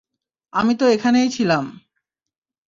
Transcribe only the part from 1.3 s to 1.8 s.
ছিলাম।